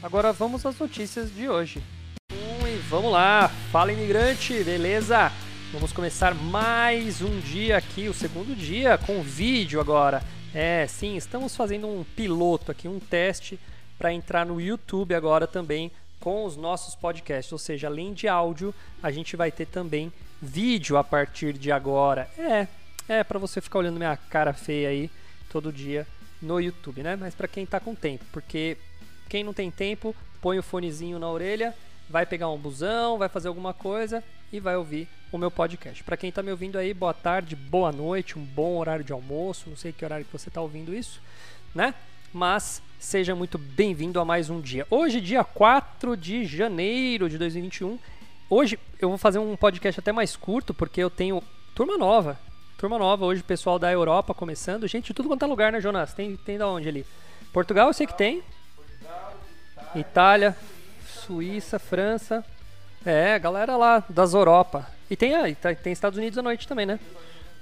[0.00, 1.82] Agora vamos às notícias de hoje.
[2.32, 5.32] Hum, e vamos lá, fala imigrante, beleza?
[5.72, 10.22] Vamos começar mais um dia aqui, o segundo dia, com vídeo agora.
[10.54, 13.58] É, sim, estamos fazendo um piloto aqui, um teste
[13.98, 18.72] para entrar no YouTube agora também com os nossos podcasts, ou seja, além de áudio,
[19.02, 22.30] a gente vai ter também vídeo a partir de agora.
[22.38, 22.68] É,
[23.08, 25.10] é para você ficar olhando minha cara feia aí
[25.50, 26.06] todo dia
[26.40, 27.16] no YouTube, né?
[27.16, 28.76] Mas para quem tá com tempo, porque
[29.28, 31.74] quem não tem tempo, põe o fonezinho na orelha,
[32.08, 36.02] vai pegar um busão, vai fazer alguma coisa e vai ouvir o meu podcast.
[36.02, 39.68] Para quem está me ouvindo aí, boa tarde, boa noite, um bom horário de almoço,
[39.68, 41.20] não sei que horário que você está ouvindo isso,
[41.74, 41.94] né?
[42.32, 44.86] Mas seja muito bem-vindo a mais um dia.
[44.90, 47.98] Hoje, dia 4 de janeiro de 2021.
[48.50, 51.42] Hoje eu vou fazer um podcast até mais curto, porque eu tenho
[51.74, 52.38] turma nova.
[52.78, 54.86] Turma nova, hoje pessoal da Europa começando.
[54.86, 56.14] Gente, tudo quanto é lugar, né, Jonas?
[56.14, 57.04] Tem, tem da onde ali?
[57.52, 58.42] Portugal eu sei que tem.
[59.94, 60.56] Itália,
[61.06, 62.44] Suíça, França.
[63.04, 64.86] É, galera lá das Europa.
[65.10, 65.44] E tem, ah,
[65.82, 66.98] tem Estados Unidos à noite também, né?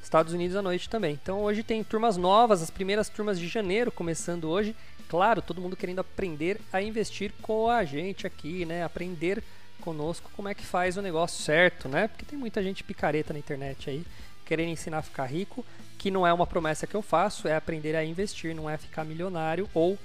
[0.03, 1.19] Estados Unidos à noite também.
[1.21, 4.75] Então hoje tem turmas novas, as primeiras turmas de janeiro começando hoje.
[5.09, 8.83] Claro, todo mundo querendo aprender a investir com a gente aqui, né?
[8.83, 9.43] Aprender
[9.81, 12.09] conosco como é que faz o negócio certo, né?
[12.09, 14.05] Porque tem muita gente picareta na internet aí,
[14.45, 15.65] querendo ensinar a ficar rico,
[15.99, 19.05] que não é uma promessa que eu faço, é aprender a investir, não é ficar
[19.05, 19.97] milionário ou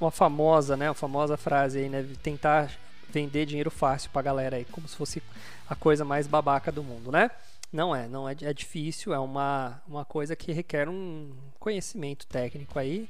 [0.00, 2.70] uma famosa, né, uma famosa frase aí, né, tentar
[3.08, 5.22] vender dinheiro fácil pra galera aí, como se fosse
[5.68, 7.30] a coisa mais babaca do mundo, né?
[7.72, 12.78] Não é, não é, é difícil, é uma, uma coisa que requer um conhecimento técnico
[12.78, 13.08] aí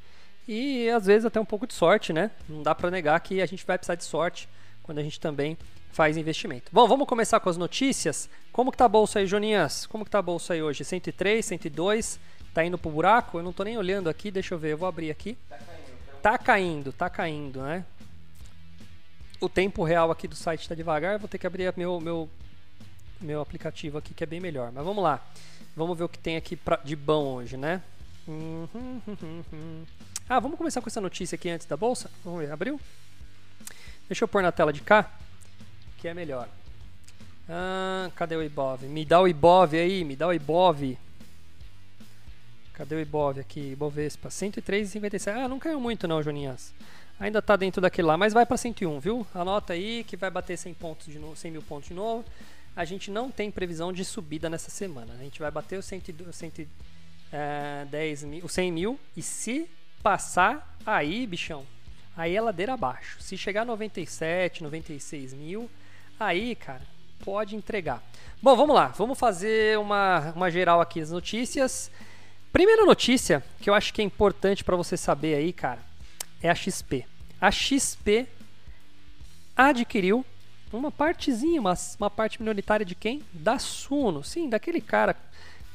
[0.48, 2.30] e às vezes até um pouco de sorte, né?
[2.48, 4.48] Não dá para negar que a gente vai precisar de sorte
[4.82, 5.58] quando a gente também
[5.90, 6.70] faz investimento.
[6.72, 8.28] Bom, vamos começar com as notícias.
[8.52, 9.86] Como que tá a bolsa aí, Joninhas?
[9.86, 10.84] Como que tá a bolsa aí hoje?
[10.84, 12.20] 103, 102?
[12.54, 13.38] Tá indo pro buraco?
[13.38, 15.36] Eu não tô nem olhando aqui, deixa eu ver, eu vou abrir aqui.
[15.48, 15.58] Tá
[16.26, 17.84] tá caindo, tá caindo, né?
[19.40, 22.28] O tempo real aqui do site está devagar, vou ter que abrir meu, meu,
[23.20, 24.72] meu aplicativo aqui que é bem melhor.
[24.72, 25.24] Mas vamos lá,
[25.76, 27.80] vamos ver o que tem aqui pra, de bom hoje, né?
[30.28, 32.10] Ah, vamos começar com essa notícia aqui antes da bolsa?
[32.24, 32.80] Vamos ver, abriu?
[34.08, 35.08] Deixa eu pôr na tela de cá,
[35.96, 36.48] que é melhor.
[37.48, 38.82] Ah, cadê o Ibov?
[38.82, 40.98] Me dá o Ibov aí, me dá o Ibov.
[42.76, 43.72] Cadê o Ibov aqui?
[43.72, 45.32] Ibovespa, 103,57.
[45.34, 46.74] Ah, não caiu muito não, Joninhas.
[47.18, 49.26] Ainda está dentro daquele lá, mas vai para 101, viu?
[49.34, 52.22] Anota aí que vai bater 100, pontos de novo, 100 mil pontos de novo.
[52.76, 55.14] A gente não tem previsão de subida nessa semana.
[55.14, 56.68] A gente vai bater os 110
[57.32, 59.70] é, mil, os 100 mil e se
[60.02, 61.64] passar aí, bichão,
[62.14, 63.16] aí é ladeira abaixo.
[63.22, 65.70] Se chegar a 97, 96 mil,
[66.20, 66.82] aí, cara,
[67.24, 68.02] pode entregar.
[68.42, 68.88] Bom, vamos lá.
[68.88, 71.90] Vamos fazer uma, uma geral aqui das notícias.
[72.56, 75.78] Primeira notícia que eu acho que é importante para você saber aí, cara,
[76.42, 77.04] é a XP.
[77.38, 78.26] A XP
[79.54, 80.24] adquiriu
[80.72, 83.22] uma partezinha, uma, uma parte minoritária de quem?
[83.30, 84.24] Da Suno.
[84.24, 85.14] Sim, daquele cara.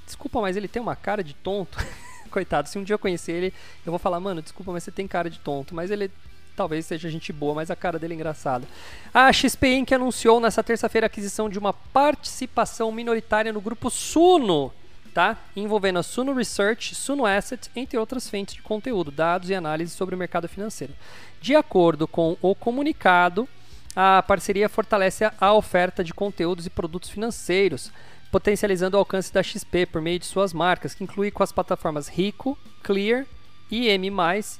[0.08, 1.78] Desculpa, mas ele tem uma cara de tonto.
[2.32, 3.54] Coitado, se um dia eu conhecer ele,
[3.86, 5.76] eu vou falar, mano, desculpa, mas você tem cara de tonto.
[5.76, 6.10] Mas ele
[6.56, 8.68] talvez seja gente boa, mas a cara dele é engraçada.
[9.14, 9.92] A XP Inc.
[9.94, 14.74] anunciou nessa terça-feira a aquisição de uma participação minoritária no grupo Suno
[15.14, 15.38] tá?
[15.56, 20.16] envolvendo a Suno Research, Suno Asset, entre outras fontes de conteúdo, dados e análise sobre
[20.16, 20.94] o mercado financeiro.
[21.42, 23.48] De acordo com o comunicado,
[23.96, 27.92] a parceria fortalece a oferta de conteúdos e produtos financeiros,
[28.32, 32.08] potencializando o alcance da XP por meio de suas marcas, que inclui com as plataformas
[32.08, 33.26] Rico, Clear,
[33.70, 34.12] IM+,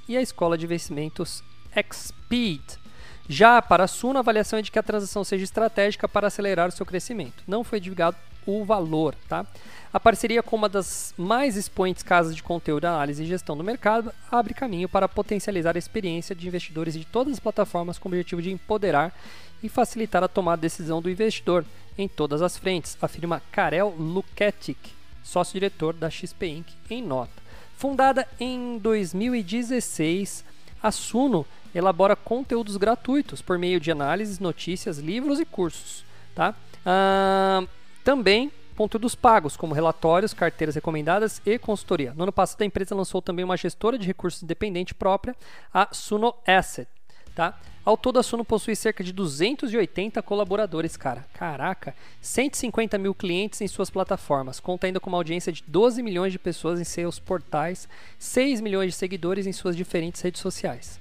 [0.08, 1.44] e a escola de investimentos
[1.74, 2.62] Xpeed.
[3.30, 6.68] Já para a Suno, a avaliação é de que a transação seja estratégica para acelerar
[6.68, 7.44] o seu crescimento.
[7.48, 9.46] Não foi divulgado o valor, tá?
[9.94, 14.12] A parceria com uma das mais expoentes casas de conteúdo, análise e gestão do mercado
[14.32, 18.42] abre caminho para potencializar a experiência de investidores de todas as plataformas com o objetivo
[18.42, 19.14] de empoderar
[19.62, 21.66] e facilitar a tomada de decisão do investidor
[21.98, 24.78] em todas as frentes, afirma Karel Luketic,
[25.24, 27.42] sócio-diretor da XP Inc., em nota.
[27.78, 30.46] Fundada em 2016,
[30.82, 36.04] a Suno elabora conteúdos gratuitos por meio de análises, notícias, livros e cursos.
[36.34, 36.56] Tá?
[38.04, 42.14] Também conteúdos pagos, como relatórios, carteiras recomendadas e consultoria.
[42.16, 45.36] No ano passado, a empresa lançou também uma gestora de recursos independente própria,
[45.74, 46.88] a Suno Asset.
[47.36, 47.60] tá?
[47.84, 51.26] Ao todo, a Suno possui cerca de 280 colaboradores, cara.
[51.34, 56.32] Caraca, 150 mil clientes em suas plataformas, conta ainda com uma audiência de 12 milhões
[56.32, 57.90] de pessoas em seus portais,
[58.20, 61.01] 6 milhões de seguidores em suas diferentes redes sociais.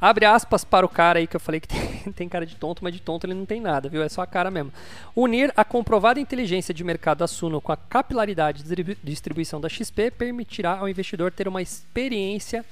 [0.00, 2.84] Abre aspas para o cara aí que eu falei que tem, tem, cara de tonto,
[2.84, 4.02] mas de tonto ele não tem nada, viu?
[4.02, 4.72] É só a cara mesmo.
[5.14, 10.10] Unir a comprovada inteligência de mercado da Suno com a capilaridade de distribuição da XP
[10.10, 12.64] permitirá ao investidor ter uma experiência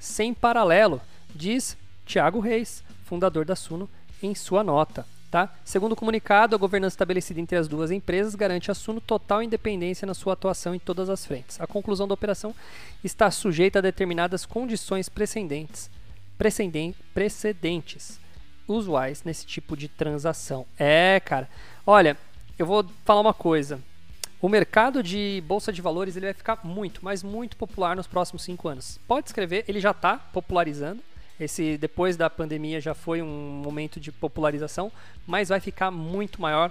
[0.00, 1.00] sem paralelo,
[1.34, 3.88] diz Tiago Reis, fundador da Suno,
[4.22, 5.06] em sua nota.
[5.30, 5.52] Tá?
[5.64, 10.06] Segundo o comunicado, a governança estabelecida entre as duas empresas garante a Suno total independência
[10.06, 11.60] na sua atuação em todas as frentes.
[11.60, 12.54] A conclusão da operação
[13.02, 15.90] está sujeita a determinadas condições precedentes,
[16.36, 18.20] precedentes
[18.66, 20.66] usuais nesse tipo de transação.
[20.78, 21.48] É, cara.
[21.86, 22.16] Olha,
[22.58, 23.80] eu vou falar uma coisa.
[24.40, 28.42] O mercado de bolsa de valores ele vai ficar muito, mas muito popular nos próximos
[28.42, 29.00] cinco anos.
[29.08, 31.00] Pode escrever, ele já está popularizando.
[31.40, 34.92] Esse depois da pandemia já foi um momento de popularização,
[35.26, 36.70] mas vai ficar muito maior.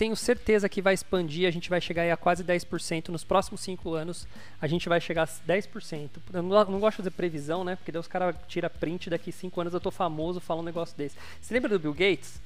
[0.00, 3.92] Tenho certeza que vai expandir, a gente vai chegar a quase 10% nos próximos 5
[3.92, 4.26] anos.
[4.58, 6.08] A gente vai chegar a 10%.
[6.32, 7.76] Eu não, não gosto de fazer previsão, né?
[7.76, 10.96] Porque daí os caras tiram print daqui 5 anos eu tô famoso falando um negócio
[10.96, 11.16] desse.
[11.38, 12.40] Você lembra do Bill Gates?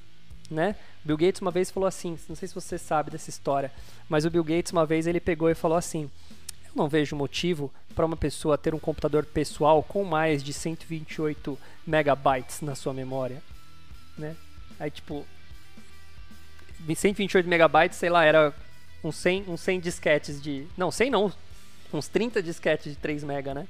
[0.51, 0.75] Né?
[1.01, 3.71] Bill Gates uma vez falou assim, não sei se você sabe dessa história,
[4.09, 6.11] mas o Bill Gates uma vez ele pegou e falou assim:
[6.75, 11.57] não vejo motivo para uma pessoa ter um computador pessoal com mais de 128
[11.87, 13.41] megabytes na sua memória,
[14.17, 14.35] né?
[14.77, 15.25] Aí tipo
[16.93, 18.53] 128 megabytes, sei lá, era
[19.03, 21.31] uns 100, uns 100 disquetes de, não, 100 não,
[21.93, 23.67] uns 30 disquetes de 3 mega, né?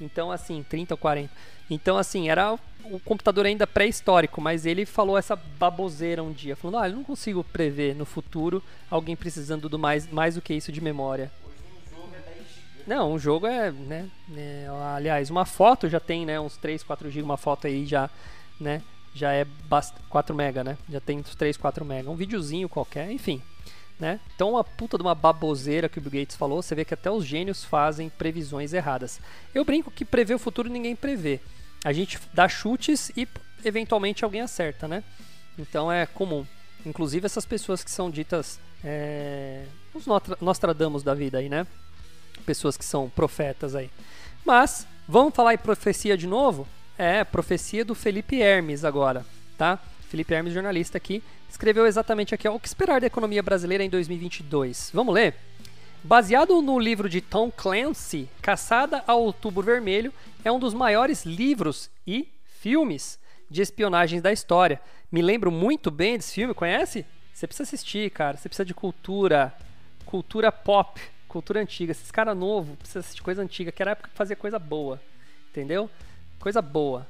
[0.00, 1.32] Então assim, 30 ou 40.
[1.70, 6.78] Então assim, era o computador ainda pré-histórico, mas ele falou essa baboseira um dia, falando:
[6.78, 10.70] "Ah, eu não consigo prever no futuro alguém precisando do mais mais do que isso
[10.70, 11.30] de memória".
[12.86, 17.10] Não, um jogo é, né, é, aliás, uma foto já tem, né, uns 3, 4
[17.10, 18.10] GB, uma foto aí já,
[18.60, 18.82] né,
[19.14, 19.46] já é
[20.08, 20.76] 4 mega, né?
[20.90, 23.40] Já tem uns 3, 4 mega, um videozinho qualquer, enfim,
[23.98, 24.20] né?
[24.34, 27.10] Então uma puta de uma baboseira que o Bill Gates falou, você vê que até
[27.10, 29.20] os gênios fazem previsões erradas.
[29.54, 31.40] Eu brinco que prever o futuro ninguém prevê.
[31.84, 33.28] A gente dá chutes e
[33.64, 35.04] eventualmente alguém acerta, né?
[35.58, 36.46] Então é comum.
[36.84, 39.64] Inclusive essas pessoas que são ditas é,
[39.94, 40.04] os
[40.40, 41.66] Nostradamus da vida aí, né?
[42.44, 43.90] pessoas que são profetas aí.
[44.44, 46.68] Mas, vamos falar em profecia de novo?
[46.96, 49.26] É, profecia do Felipe Hermes agora,
[49.58, 49.80] tá?
[50.08, 53.90] Felipe Hermes, jornalista aqui, escreveu exatamente aqui ó, o que esperar da economia brasileira em
[53.90, 54.90] 2022.
[54.94, 55.34] Vamos ler?
[56.04, 60.12] Baseado no livro de Tom Clancy, Caçada ao Outubro Vermelho
[60.44, 62.28] é um dos maiores livros e
[62.60, 63.18] filmes
[63.50, 64.80] de espionagens da história.
[65.10, 67.04] Me lembro muito bem desse filme, conhece?
[67.32, 68.36] Você precisa assistir, cara.
[68.36, 69.52] Você precisa de cultura,
[70.06, 71.90] cultura pop, cultura antiga.
[71.90, 75.00] Esses caras novos precisam assistir coisa antiga, que era a época que fazia coisa boa.
[75.50, 75.90] Entendeu?
[76.44, 77.06] Coisa boa.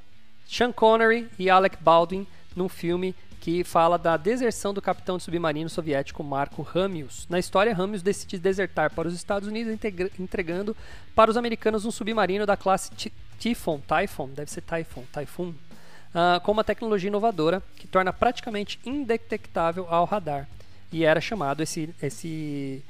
[0.47, 5.69] Sean Connery e Alec Baldwin num filme que fala da deserção do capitão de submarino
[5.69, 7.27] soviético Marco Ramius.
[7.29, 9.77] Na história, Ramius decide desertar para os Estados Unidos,
[10.17, 10.73] entregando
[11.13, 12.91] para os americanos um submarino da classe
[13.37, 19.85] Typhoon, Typhoon, deve ser Typhoon, Typhoon, uh, com uma tecnologia inovadora que torna praticamente indetectável
[19.89, 20.47] ao radar.
[20.93, 22.81] E era chamado esse, esse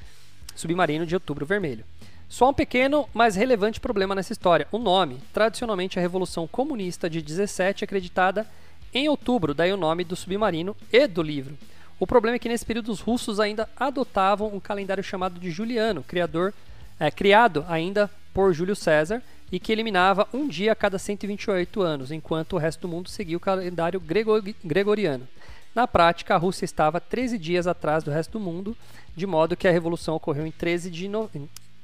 [0.56, 1.84] submarino de Outubro Vermelho.
[2.28, 5.20] Só um pequeno, mas relevante problema nessa história: o nome.
[5.34, 8.48] Tradicionalmente, a Revolução Comunista de 17 acreditada
[8.94, 11.58] em outubro, daí o nome do submarino e do livro.
[12.00, 16.04] O problema é que nesse período os russos ainda adotavam um calendário chamado de Juliano,
[16.04, 16.54] criador,
[17.00, 22.12] é, criado ainda por Júlio César, e que eliminava um dia a cada 128 anos,
[22.12, 24.02] enquanto o resto do mundo seguia o calendário
[24.64, 25.28] gregoriano.
[25.74, 28.76] Na prática, a Rússia estava 13 dias atrás do resto do mundo,
[29.16, 31.30] de modo que a revolução ocorreu em 13 de no...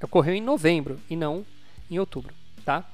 [0.06, 1.46] ocorreu em novembro e não
[1.90, 2.34] em outubro,
[2.66, 2.86] tá?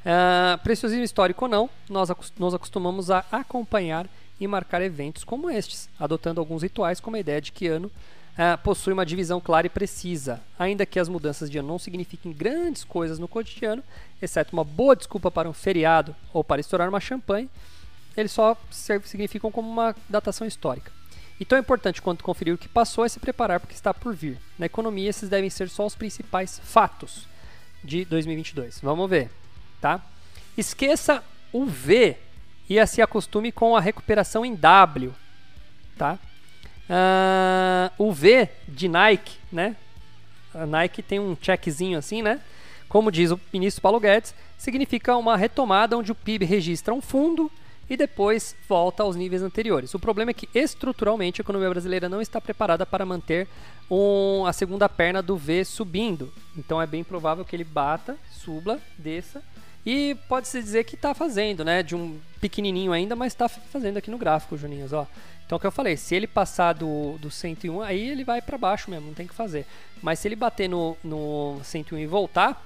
[0.00, 4.06] Uh, preciosismo histórico ou não, nós nos acostumamos a acompanhar
[4.40, 8.58] e marcar eventos como estes, adotando alguns rituais como a ideia de que ano uh,
[8.62, 12.82] possui uma divisão clara e precisa, ainda que as mudanças de ano não signifiquem grandes
[12.82, 13.84] coisas no cotidiano,
[14.20, 17.50] exceto uma boa desculpa para um feriado ou para estourar uma champanhe,
[18.16, 20.90] eles só significam como uma datação histórica.
[21.40, 23.94] E tão importante quanto conferir o que passou é se preparar para o que está
[23.94, 24.36] por vir.
[24.58, 27.26] Na economia, esses devem ser só os principais fatos
[27.82, 28.80] de 2022.
[28.82, 29.30] Vamos ver,
[29.80, 30.02] tá?
[30.54, 32.14] Esqueça o V
[32.68, 35.14] e se acostume com a recuperação em W,
[35.96, 36.18] tá?
[36.90, 39.74] Uh, o V de Nike, né?
[40.54, 42.40] A Nike tem um checkzinho assim, né?
[42.86, 47.50] Como diz o ministro Paulo Guedes, significa uma retomada onde o PIB registra um fundo
[47.90, 49.92] e depois volta aos níveis anteriores.
[49.92, 53.48] O problema é que estruturalmente a economia brasileira não está preparada para manter
[53.90, 56.32] um, a segunda perna do V subindo.
[56.56, 59.42] Então é bem provável que ele bata, suba, desça
[59.84, 61.82] E pode-se dizer que está fazendo, né?
[61.82, 65.04] De um pequenininho ainda, mas está fazendo aqui no gráfico, Juninhos, ó.
[65.44, 68.56] Então, o que eu falei, se ele passar do, do 101, aí ele vai para
[68.56, 69.66] baixo mesmo, não tem que fazer.
[70.00, 72.64] Mas se ele bater no, no 101 e voltar,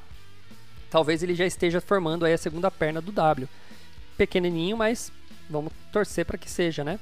[0.90, 3.48] talvez ele já esteja formando aí a segunda perna do W.
[4.16, 5.12] Pequenininho, mas
[5.48, 6.98] vamos torcer para que seja, né?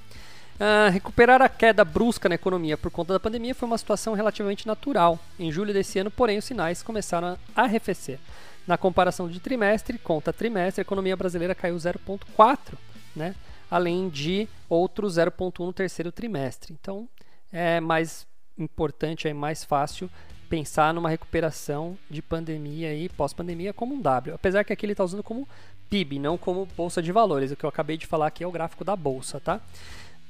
[0.55, 4.67] Uh, recuperar a queda brusca na economia por conta da pandemia foi uma situação relativamente
[4.67, 5.19] natural.
[5.39, 8.19] Em julho desse ano, porém, os sinais começaram a arrefecer.
[8.67, 12.75] Na comparação de trimestre contra trimestre, a economia brasileira caiu 0,4,
[13.17, 13.35] né?
[13.71, 16.73] além de outro 0,1 no terceiro trimestre.
[16.79, 17.09] Então,
[17.51, 18.27] é mais
[18.57, 20.09] importante, é mais fácil
[20.53, 24.35] pensar numa recuperação de pandemia e pós-pandemia como um W.
[24.35, 25.49] Apesar que aqui ele está usando como
[25.89, 27.51] PIB, não como bolsa de valores.
[27.51, 29.63] O que eu acabei de falar aqui é o gráfico da bolsa, tá?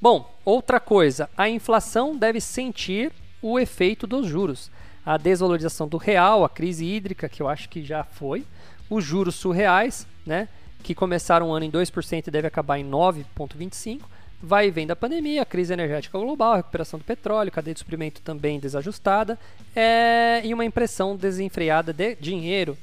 [0.01, 3.11] Bom, outra coisa, a inflação deve sentir
[3.43, 4.71] o efeito dos juros
[5.05, 8.47] a desvalorização do real, a crise hídrica, que eu acho que já foi,
[8.89, 10.49] os juros surreais, né,
[10.85, 14.03] que começaram o ano em 2% e deve acabar em 9,25%,
[14.43, 18.59] vai e vem da pandemia, crise energética global, recuperação do petróleo, cadeia de suprimento também
[18.59, 19.39] desajustada
[19.75, 22.77] é, e uma impressão desenfreada de dinheiro.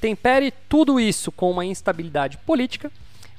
[0.00, 2.92] Tempere tudo isso com uma instabilidade política,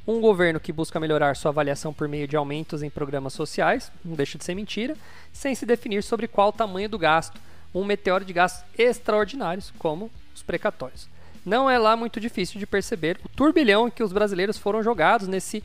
[0.07, 4.15] um governo que busca melhorar sua avaliação por meio de aumentos em programas sociais, não
[4.15, 4.95] deixa de ser mentira,
[5.31, 7.39] sem se definir sobre qual o tamanho do gasto,
[7.75, 11.07] um meteoro de gastos extraordinários, como os precatórios.
[11.45, 15.27] Não é lá muito difícil de perceber o turbilhão em que os brasileiros foram jogados
[15.27, 15.63] nesse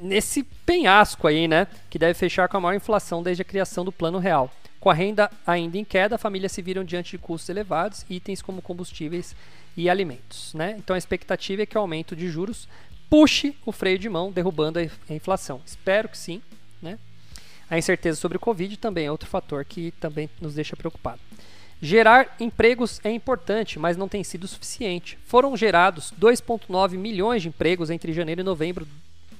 [0.00, 3.92] nesse penhasco aí, né, que deve fechar com a maior inflação desde a criação do
[3.92, 4.50] Plano Real.
[4.80, 8.60] Com a renda ainda em queda, famílias se viram diante de custos elevados, itens como
[8.60, 9.34] combustíveis
[9.76, 10.76] e alimentos, né?
[10.78, 12.68] Então a expectativa é que o aumento de juros
[13.08, 15.60] puxe o freio de mão, derrubando a inflação.
[15.64, 16.42] Espero que sim,
[16.82, 16.98] né?
[17.70, 21.20] A incerteza sobre o Covid também é outro fator que também nos deixa preocupado.
[21.80, 25.18] Gerar empregos é importante, mas não tem sido suficiente.
[25.26, 28.86] Foram gerados 2,9 milhões de empregos entre janeiro e novembro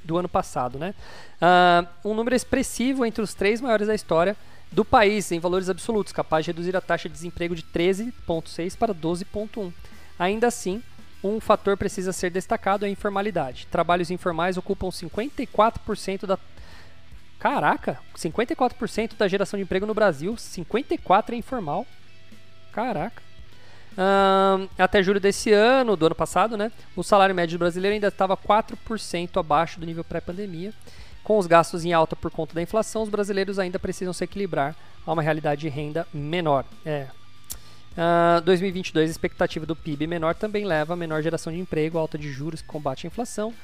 [0.04, 0.94] do ano passado, né?
[1.40, 4.37] Uh, um número expressivo entre os três maiores da história
[4.70, 8.94] do país em valores absolutos, capaz de reduzir a taxa de desemprego de 13,6 para
[8.94, 9.73] 12,1.
[10.18, 10.82] Ainda assim,
[11.23, 13.66] um fator precisa ser destacado é a informalidade.
[13.70, 16.38] Trabalhos informais ocupam 54% da
[17.38, 21.87] Caraca, 54% da geração de emprego no Brasil, 54% é informal.
[22.73, 23.23] Caraca.
[23.96, 28.36] Um, até julho desse ano, do ano passado, né, o salário médio brasileiro ainda estava
[28.36, 30.72] 4% abaixo do nível pré-pandemia.
[31.22, 34.76] Com os gastos em alta por conta da inflação, os brasileiros ainda precisam se equilibrar
[35.06, 36.64] a uma realidade de renda menor.
[36.84, 37.06] É.
[37.92, 42.18] Uh, 2022, a expectativa do PIB menor também leva a menor geração de emprego, alta
[42.18, 43.54] de juros que combate a inflação,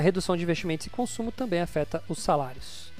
[0.00, 2.92] redução de investimentos e consumo também afeta os salários.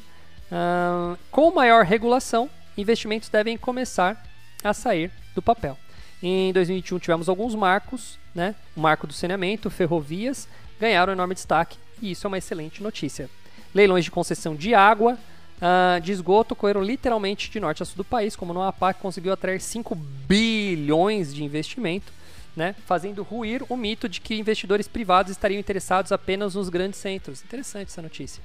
[0.50, 4.20] Uh, com maior regulação, investimentos devem começar
[4.64, 5.78] a sair do papel.
[6.22, 8.54] Em 2021 tivemos alguns marcos, né?
[8.76, 10.46] O marco do saneamento, ferrovias
[10.78, 13.28] ganharam enorme destaque e isso é uma excelente notícia.
[13.74, 15.18] Leilões de concessão de água,
[15.56, 19.00] uh, de esgoto correram literalmente de norte a sul do país, como no APA que
[19.00, 22.12] conseguiu atrair 5 bilhões de investimento
[22.56, 27.42] né, fazendo ruir o mito de que investidores privados estariam interessados apenas nos grandes centros.
[27.44, 28.42] Interessante essa notícia.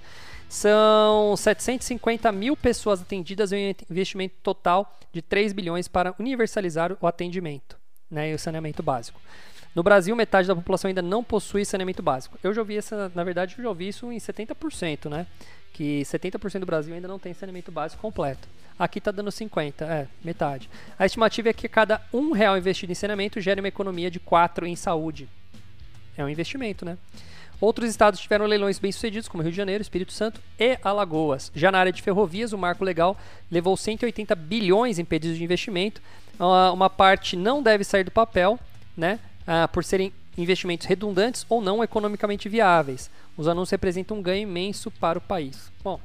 [0.48, 7.08] São 750 mil pessoas atendidas em um investimento total de 3 bilhões para universalizar o
[7.08, 7.78] atendimento
[8.10, 9.20] né, e o saneamento básico.
[9.76, 12.40] No Brasil, metade da população ainda não possui saneamento básico.
[12.42, 15.28] Eu já ouvi essa, na verdade, eu já ouvi isso em 70%, né?
[15.74, 18.48] Que 70% do Brasil ainda não tem saneamento básico completo.
[18.78, 20.70] Aqui está dando 50, é, metade.
[21.00, 24.68] A estimativa é que cada um real investido em saneamento gere uma economia de 4
[24.68, 25.30] em saúde.
[26.18, 26.98] É um investimento, né?
[27.60, 31.52] Outros estados tiveram leilões bem-sucedidos, como Rio de Janeiro, Espírito Santo e Alagoas.
[31.56, 33.18] Já na área de ferrovias, o marco legal
[33.50, 36.02] levou 180 bilhões em pedidos de investimento.
[36.38, 38.60] Uma parte não deve sair do papel,
[38.96, 39.20] né?
[39.48, 43.10] Ah, por serem investimentos redundantes ou não economicamente viáveis.
[43.38, 45.72] Os anúncios representam um ganho imenso para o país.
[45.84, 46.00] Bom,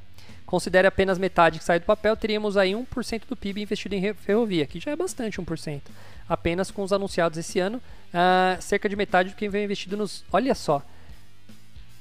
[0.50, 4.66] considere apenas metade que sai do papel, teríamos aí 1% do PIB investido em ferrovia,
[4.66, 5.80] que já é bastante 1%.
[6.28, 10.24] Apenas com os anunciados esse ano, uh, cerca de metade do que vem investido nos.
[10.32, 10.82] Olha só.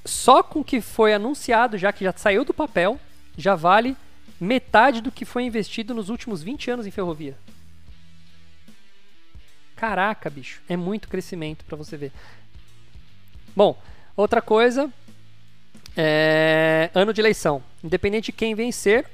[0.03, 2.99] Só com o que foi anunciado, já que já saiu do papel,
[3.37, 3.95] já vale
[4.41, 7.37] metade do que foi investido nos últimos 20 anos em ferrovia.
[9.75, 12.11] Caraca, bicho, é muito crescimento para você ver.
[13.55, 13.79] Bom,
[14.17, 14.91] outra coisa,
[15.95, 17.63] é, ano de eleição.
[17.83, 19.05] Independente de quem vencer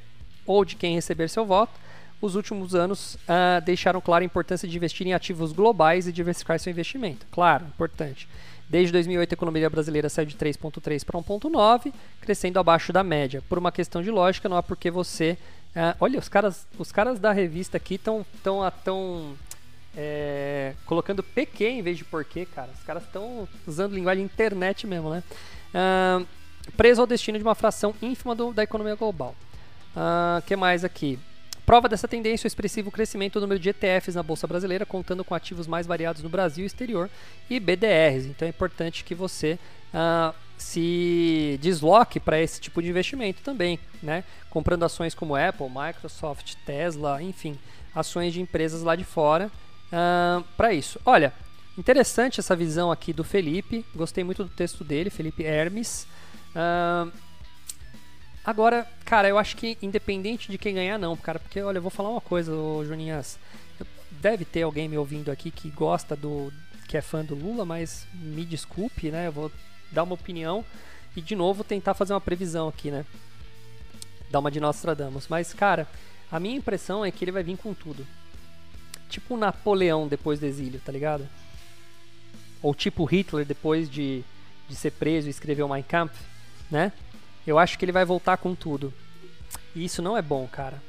[0.45, 1.73] ou de quem receber seu voto,
[2.21, 6.59] os últimos anos uh, deixaram claro a importância de investir em ativos globais e diversificar
[6.59, 7.25] seu investimento.
[7.31, 8.27] Claro, importante.
[8.67, 13.43] Desde 2008, a economia brasileira saiu de 3,3 para 1,9, crescendo abaixo da média.
[13.47, 15.37] Por uma questão de lógica, não há por que você.
[15.75, 19.37] Uh, olha, os caras, os caras da revista aqui estão tão, tão,
[19.95, 22.69] é, colocando PQ em vez de porquê, cara.
[22.75, 25.23] Os caras estão usando linguagem internet mesmo, né?
[25.73, 26.25] Uh,
[26.71, 29.35] preso ao destino de uma fração ínfima do, da economia global.
[29.95, 31.19] O uh, que mais aqui?
[31.65, 35.23] Prova dessa tendência é o expressivo crescimento do número de ETFs na Bolsa Brasileira, contando
[35.23, 37.09] com ativos mais variados no Brasil e exterior,
[37.49, 38.27] e BDRs.
[38.27, 39.57] Então é importante que você
[39.91, 44.23] uh, se desloque para esse tipo de investimento também, né?
[44.49, 47.57] comprando ações como Apple, Microsoft, Tesla, enfim,
[47.95, 49.51] ações de empresas lá de fora
[49.87, 50.99] uh, para isso.
[51.03, 51.33] Olha,
[51.77, 56.07] interessante essa visão aqui do Felipe, gostei muito do texto dele, Felipe Hermes.
[56.55, 57.11] Uh,
[58.45, 61.89] Agora, cara, eu acho que independente de quem ganhar, não, cara, porque olha, eu vou
[61.89, 63.39] falar uma coisa, ô Juninhas.
[64.11, 66.53] Deve ter alguém me ouvindo aqui que gosta do.
[66.87, 69.27] que é fã do Lula, mas me desculpe, né?
[69.27, 69.51] Eu vou
[69.91, 70.63] dar uma opinião
[71.15, 73.03] e de novo tentar fazer uma previsão aqui, né?
[74.29, 75.27] Dar uma de Nostradamus.
[75.27, 75.87] Mas, cara,
[76.31, 78.05] a minha impressão é que ele vai vir com tudo.
[79.09, 81.27] Tipo o Napoleão depois do exílio, tá ligado?
[82.61, 84.23] Ou tipo Hitler depois de,
[84.69, 86.15] de ser preso e escrever o Mein Kampf,
[86.69, 86.91] né?
[87.45, 88.93] Eu acho que ele vai voltar com tudo.
[89.75, 90.81] E isso não é bom, cara.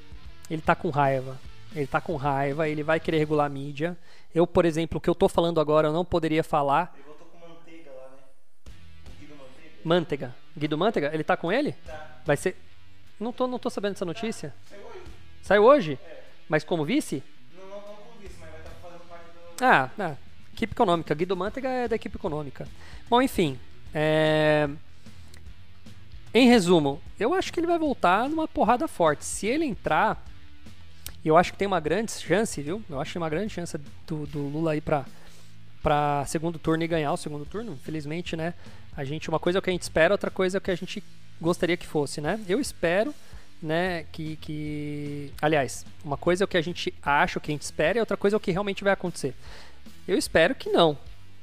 [0.50, 1.38] Ele tá com raiva.
[1.74, 3.96] Ele tá com raiva, ele vai querer regular a mídia.
[4.34, 6.94] Eu, por exemplo, o que eu tô falando agora, eu não poderia falar.
[6.94, 8.72] Ele voltou com manteiga lá, né?
[9.18, 9.80] Guido Manteiga.
[9.84, 10.34] Manteiga.
[10.56, 11.10] Guido Manteiga?
[11.12, 11.72] Ele tá com ele?
[11.72, 12.20] Tá.
[12.24, 12.56] Vai ser.
[13.20, 14.54] Não tô, não tô sabendo dessa notícia.
[14.68, 15.02] Saiu hoje.
[15.42, 15.98] Saiu hoje?
[16.02, 16.22] É.
[16.48, 17.22] Mas como vice?
[17.54, 19.64] Não, não, não com vice, mas vai estar fazendo parte do.
[19.64, 20.16] Ah, ah,
[20.52, 21.14] equipe econômica.
[21.14, 22.66] Guido Manteiga é da equipe econômica.
[23.10, 23.58] Bom, enfim.
[23.92, 24.68] É...
[26.36, 29.24] Em resumo, eu acho que ele vai voltar numa porrada forte.
[29.24, 30.22] Se ele entrar,
[31.24, 32.84] eu acho que tem uma grande chance, viu?
[32.90, 35.06] Eu acho que tem uma grande chance do, do Lula ir pra,
[35.82, 37.72] pra segundo turno e ganhar o segundo turno.
[37.72, 38.52] Infelizmente, né?
[38.94, 40.70] A gente, uma coisa é o que a gente espera, outra coisa é o que
[40.70, 41.02] a gente
[41.40, 42.38] gostaria que fosse, né?
[42.46, 43.14] Eu espero,
[43.62, 45.32] né, que, que...
[45.40, 48.00] Aliás, uma coisa é o que a gente acha, o que a gente espera, e
[48.00, 49.34] outra coisa é o que realmente vai acontecer.
[50.06, 50.98] Eu espero que não.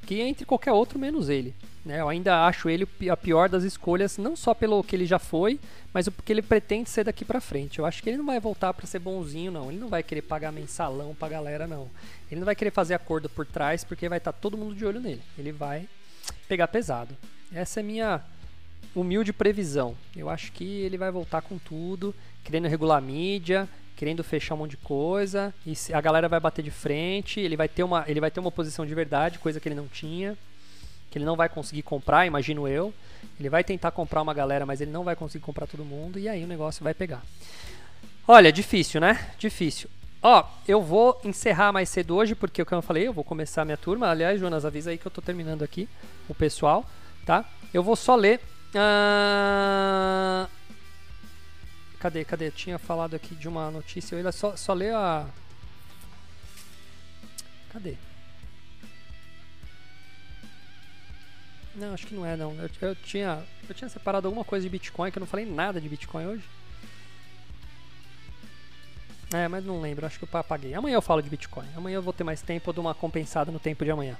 [0.05, 1.53] Que entre qualquer outro menos ele.
[1.85, 1.99] Né?
[1.99, 5.59] Eu ainda acho ele a pior das escolhas, não só pelo que ele já foi,
[5.93, 7.79] mas o que ele pretende ser daqui para frente.
[7.79, 9.69] Eu acho que ele não vai voltar para ser bonzinho, não.
[9.69, 11.89] Ele não vai querer pagar mensalão pra galera, não.
[12.31, 14.85] Ele não vai querer fazer acordo por trás, porque vai estar tá todo mundo de
[14.85, 15.21] olho nele.
[15.37, 15.87] Ele vai
[16.47, 17.15] pegar pesado.
[17.53, 18.21] Essa é minha
[18.95, 19.95] humilde previsão.
[20.15, 24.59] Eu acho que ele vai voltar com tudo, querendo regular a mídia, querendo fechar um
[24.59, 28.19] monte de coisa, e a galera vai bater de frente, ele vai ter uma, ele
[28.19, 30.37] vai ter uma posição de verdade, coisa que ele não tinha
[31.13, 32.91] que ele não vai conseguir comprar, imagino eu.
[33.39, 36.27] Ele vai tentar comprar uma galera, mas ele não vai conseguir comprar todo mundo e
[36.27, 37.21] aí o negócio vai pegar.
[38.27, 39.29] Olha, difícil, né?
[39.37, 39.87] Difícil.
[40.23, 43.63] Ó, eu vou encerrar mais cedo hoje, porque o que eu falei, eu vou começar
[43.63, 44.09] minha turma.
[44.09, 45.87] Aliás, Jonas, avisa aí que eu tô terminando aqui
[46.27, 46.83] o pessoal,
[47.27, 47.45] tá?
[47.71, 48.39] Eu vou só ler.
[48.73, 50.49] Uh...
[52.03, 52.47] Cadê, cadê?
[52.47, 54.17] Eu tinha falado aqui de uma notícia.
[54.17, 55.25] Eu só, só ler a.
[57.71, 57.95] Cadê?
[61.73, 62.53] Não, acho que não é não.
[62.55, 65.79] Eu, eu, tinha, eu tinha separado alguma coisa de Bitcoin, que eu não falei nada
[65.79, 66.43] de Bitcoin hoje.
[69.33, 70.73] É, mas não lembro, acho que eu apaguei.
[70.73, 71.69] Amanhã eu falo de Bitcoin.
[71.73, 74.17] Amanhã eu vou ter mais tempo, eu dou uma compensada no tempo de amanhã.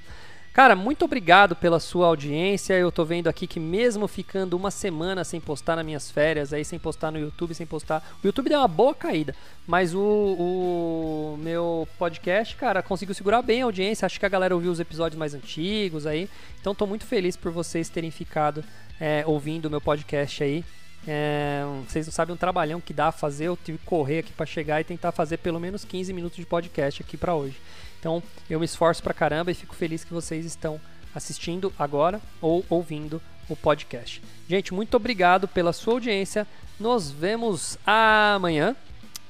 [0.53, 2.75] Cara, muito obrigado pela sua audiência.
[2.75, 6.63] Eu tô vendo aqui que mesmo ficando uma semana sem postar nas minhas férias, aí
[6.63, 8.07] sem postar no YouTube, sem postar.
[8.23, 9.33] O YouTube deu uma boa caída.
[9.65, 14.05] Mas o, o meu podcast, cara, conseguiu segurar bem a audiência.
[14.05, 16.29] Acho que a galera ouviu os episódios mais antigos aí.
[16.61, 18.63] Então tô muito feliz por vocês terem ficado
[19.01, 20.63] é, ouvindo o meu podcast aí.
[21.07, 23.45] É, vocês não sabem o trabalhão que dá a fazer.
[23.45, 26.45] Eu tive que correr aqui para chegar e tentar fazer pelo menos 15 minutos de
[26.45, 27.59] podcast aqui para hoje.
[28.03, 30.77] Então eu me esforço pra caramba e fico feliz que vocês estão
[31.15, 34.21] assistindo agora ou ouvindo o podcast.
[34.45, 36.45] Gente, muito obrigado pela sua audiência.
[36.77, 38.75] Nos vemos amanhã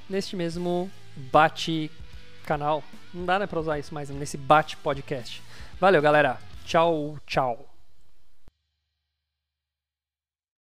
[0.10, 0.90] neste mesmo
[1.32, 1.92] bate
[2.48, 2.84] canal.
[3.14, 5.44] Não dá né, para usar isso mais nesse bate podcast.
[5.80, 6.40] Valeu, galera.
[6.66, 7.73] Tchau, tchau.